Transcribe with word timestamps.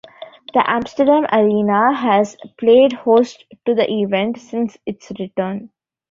The 0.55 0.67
Amsterdam 0.67 1.27
Arena 1.31 1.93
has 1.95 2.35
played 2.57 2.91
host 2.91 3.45
to 3.67 3.75
the 3.75 3.87
event 3.87 4.39
since 4.39 4.75
its 4.83 5.11
return. 5.19 5.69